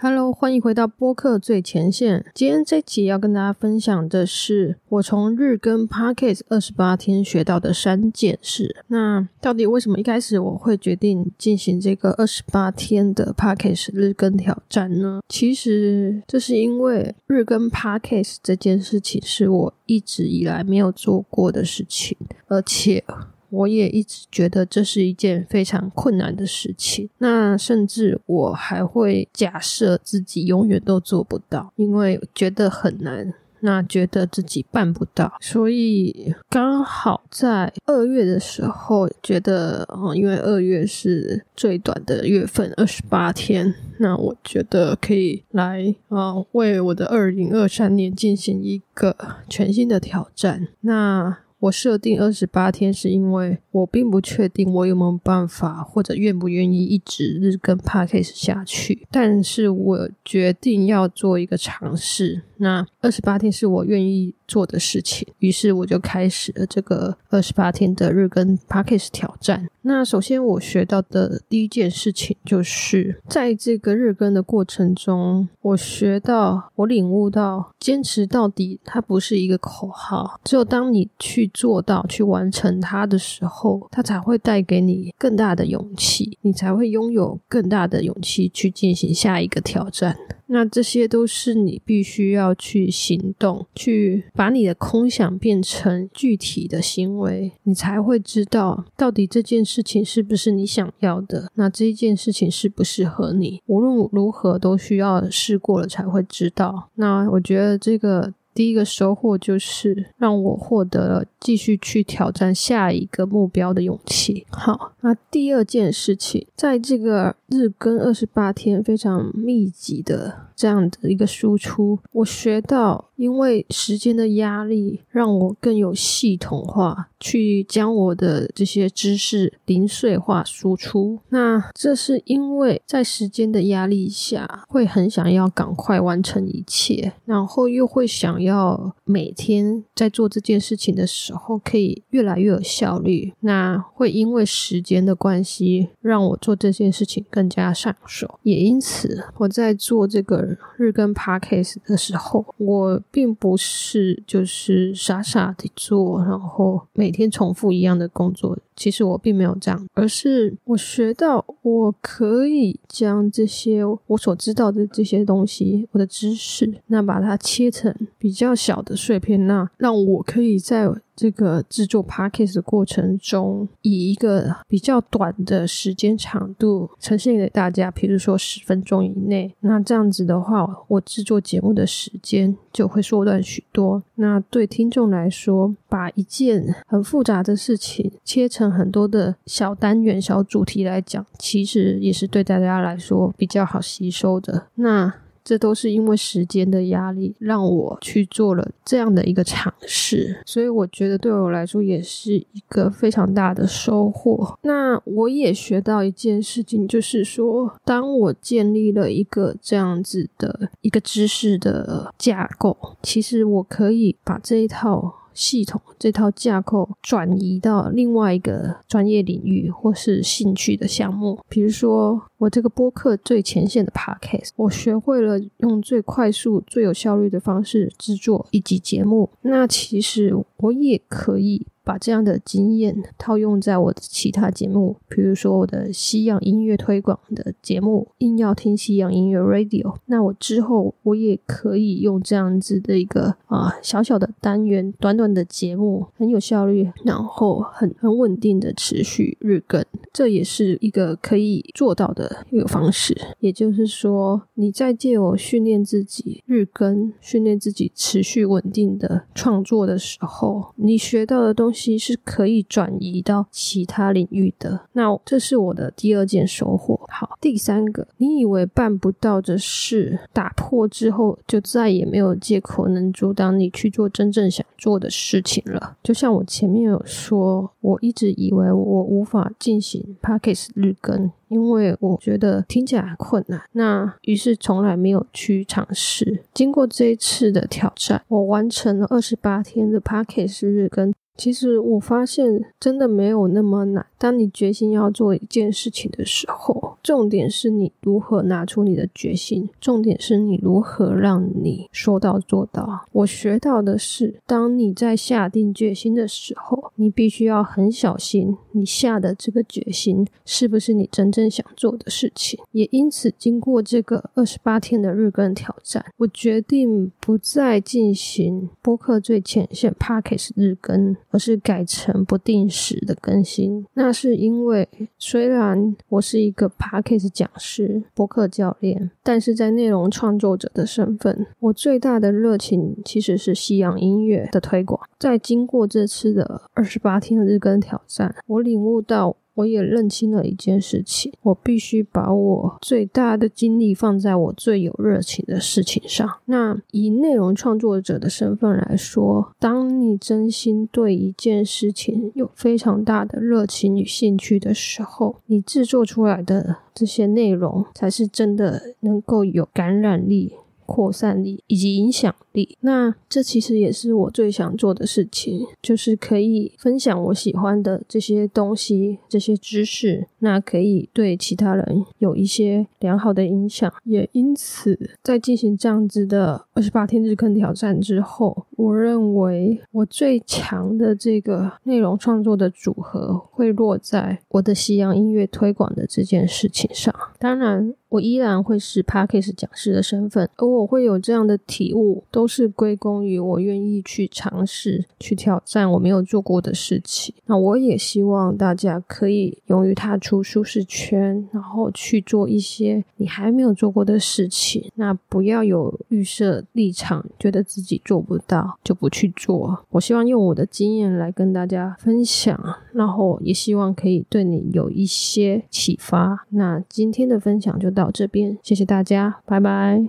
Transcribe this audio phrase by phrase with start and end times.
[0.00, 2.24] Hello，欢迎回到播客最前线。
[2.32, 8.84] 今天这集要跟大家分享的是我从日更 Parkes 二十八天学到的三件事。
[8.86, 15.20] 那到底为什么一开始我会决定进行这个二十八天的 Parkes 日更挑战呢？
[15.28, 23.02] 其实这是因为日更 Parkes 这件事情是我一直以来没有做过的事情，而且。
[23.50, 49.16] 我也一直觉得这是一件非常困难的事情，那甚至我还会假设自己永远都做不到，因为觉得很难，那觉得自己办不到，所以刚好在二月的时候，觉得哦，因为二月是最短的月份，二十八天，那我觉得可以来啊，为我的二零二三年进行一个
[49.48, 51.38] 全新的挑战，那。
[51.60, 59.06] 我设定二十八天，是因为我并不确定我有没有办法，或者愿不愿意一直日更 p a c k a g e 下去。
[59.10, 62.42] 但是我决定要做一个尝试。
[62.58, 69.68] 那二十八天是我愿意做的事情，于是我就开始了这个二十八天的日更 p a c k a g e 挑战。
[69.82, 81.50] 那首先我学到的第一件事情，就是在这个日更的过程中，我学到，我领悟到，坚持到底它不是一个口号，只有当你去。
[81.54, 90.16] 做到去完成它的时候，它才会带给你更大的勇气，你才会拥有更大的勇气去进行下一个挑战。
[90.50, 101.50] 那这些都是你必须要要去行动，去把你的空想变成具体的行为，你才会知道到底这件事情是不是你想要的。
[101.54, 103.60] 那这一件事情适不适合你？
[103.66, 106.88] 无论如何都需要试过了才会知道。
[106.94, 108.32] 那我觉得这个。
[108.54, 114.44] 第一个收获就是让我获得了继续去挑战下一个目标的勇气。
[114.50, 123.06] 好，那第二件事情，在这个日更二十八天非常密集的这样的一个输出，我学到。
[123.18, 131.18] 因为时间的压力，让我更有系统化去将我的这些知识零碎化输出。
[131.30, 143.32] 那这是因为在时间的压力下，会很想要赶快完成一切，然后又会想要每天在做这件事情的时候可以越来越有效率。
[143.40, 148.38] 那会因为时间的关系，让我做这件事情更加上手。
[148.44, 153.02] 也因此，我在做这个日更 podcast 的时候，我。
[153.10, 158.56] 并不是就是傻傻的做，然后每天重复一样的工作。
[158.76, 170.88] 其实我并没有这样，而是我学到我可以将这些我所知道的这些东西，我的知识，那把它切成比较小的碎片，那让我可以在。
[171.18, 179.52] 这个制作 podcast 的过程中，以一个比较短的时间长度呈现给大家，比如说十分钟以内。
[179.58, 184.00] 那这样子的话，我制作节目的时间就会缩短许多。
[184.14, 194.68] 那对听众来说，把一件很复杂的事情切成很多的小单元、小主题来讲，其实也是对大家来说比较好吸收的。
[194.76, 195.12] 那。
[195.48, 204.58] 这都是因为时间的压力，让我去做了这样的一个尝试，所以我觉得对我来说也是一个非常大的收获。
[204.60, 215.14] 那我也学到一件事情，就是说，当我建立了一个这样子的一个知识的架构，其实我可以把这一套。
[215.34, 229.28] 系统这套架构转移到另外一个专业领域或是兴趣的项目，比如说我这个播客最前线的 podcast，我学会了用最快速、最有效率的方式制作一集节目。
[229.42, 231.66] 那其实我也可以。
[231.84, 239.96] 把这样的经验套用在我的其他节目，比如说我的西洋音乐推广的节目，硬要听西洋音乐 Radio。
[240.04, 253.16] 那我之后我也可以用这样子的一个啊小小的单元，短短的节目，很有效率，然后很很稳定的持续日更，这也是一个可以做到的一个方式。
[253.40, 261.98] 也就是说，你在借我训练自己日更，训练自己持续稳定的创作的时候，你学到的东西。
[261.98, 264.80] 是可以转移到其他领域的。
[264.92, 267.00] 那这是我的第二件收获。
[267.08, 275.96] 好，第三个，你以为办不到的事，打破之后就再也没有借口能阻挡你去做真正想做的事情了。
[276.02, 281.30] 就像我前面有说，我一直以为我无法进行 p a c k e s 日更。
[281.48, 286.44] 因为我觉得听起来困难，那于是从来没有去尝试。
[286.54, 291.12] 经过这一次的挑战，我完成了二十八天的 p a c k e 日更。
[291.38, 294.04] 其实我发现真的没有那么难。
[294.18, 303.06] 当你决心要做一件事情的时候，重点是你如何拿出你的决心，重点是你如何让你说到做到。
[303.12, 312.58] 我学到的是，当你在下定决心的时候，你必须要很小心，你下的这个决心是不是你真正想做的事情。
[312.72, 321.16] 也因此，经过这个二十八天的日更挑战，我决定不再进行播客最前线 Parkes 日更。
[321.30, 323.86] 而是改成不定时的更新。
[323.94, 324.88] 那是因为，
[325.18, 335.00] 虽然我是一个 p a c k a g e 讲师、博客教练，但是在内容创作者的身份，我最大的热情其实是西洋音乐的推广。
[335.18, 339.36] 在经过这次的二十八天的日更挑战，我领悟到。
[339.58, 346.28] 我也认清了一件事情，我必须把我最大的精力放在我最有热情的事情上。
[346.44, 360.54] 那以内容创作者的身份来说，当你真心对一件事情有非常大的热情与兴趣的时候，你制作出来的这些内容才是真的能够有感染力。
[360.90, 362.34] 扩散力以及影响
[362.80, 373.92] 那这其实也是我最想做的事情，就是可以分享我喜欢的这些东西、这些知识，那可以对其他人有一些良好的影响。
[374.04, 387.14] 也因此，在进行这样子的二十八天日更挑战之后，我认为我最强的这个内容创作的组合会落在我的西洋音乐推广的这件事情上。
[387.38, 387.94] 当然。
[388.10, 397.34] 我依然会是 Parkes 讲师的身份，而我会有这样的体悟，都是归功于我愿意去尝试、去挑战我没有做过的事情。
[397.44, 404.90] 那我也希望大家可以勇于踏出舒适圈，然后去做一些你还没有做过的事情。
[404.94, 409.84] 那不要有预设立场，觉得自己做不到就不去做。
[409.90, 412.58] 我希望用我的经验来跟大家分享，
[412.92, 416.46] 然后也希望可以对你有一些启发。
[416.48, 417.88] 那今天的分享就。
[417.98, 420.08] 到这边，谢谢大家，拜拜。